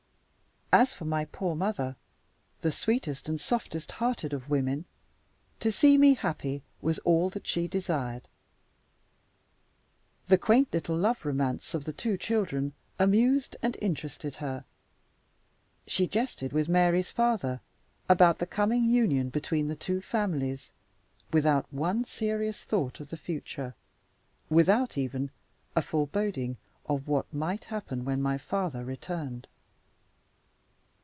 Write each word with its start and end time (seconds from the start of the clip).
As 0.73 0.93
for 0.93 1.03
my 1.03 1.25
poor 1.25 1.53
mother 1.53 1.97
the 2.61 2.71
sweetest 2.71 3.27
and 3.27 3.41
softest 3.41 3.91
hearted 3.91 4.31
of 4.31 4.49
women 4.49 4.85
to 5.59 5.69
see 5.69 5.97
me 5.97 6.13
happy 6.13 6.63
was 6.81 6.97
all 6.99 7.29
that 7.31 7.45
she 7.45 7.67
desired. 7.67 8.29
The 10.29 10.37
quaint 10.37 10.71
little 10.73 10.95
love 10.95 11.25
romance 11.25 11.73
of 11.73 11.83
the 11.83 11.91
two 11.91 12.15
children 12.17 12.71
amused 12.97 13.57
and 13.61 13.75
interested 13.81 14.35
her. 14.37 14.63
She 15.87 16.07
jested 16.07 16.53
with 16.53 16.69
Mary's 16.69 17.11
father 17.11 17.59
about 18.07 18.39
the 18.39 18.47
coming 18.47 18.85
union 18.85 19.27
between 19.27 19.67
the 19.67 19.75
two 19.75 19.99
families, 19.99 20.71
without 21.33 21.65
one 21.73 22.05
serious 22.05 22.63
thought 22.63 23.01
of 23.01 23.09
the 23.09 23.17
future 23.17 23.75
without 24.49 24.97
even 24.97 25.31
a 25.75 25.81
foreboding 25.81 26.55
of 26.85 27.09
what 27.09 27.33
might 27.33 27.65
happen 27.65 28.05
when 28.05 28.21
my 28.21 28.37
father 28.37 28.85
returned. 28.85 29.49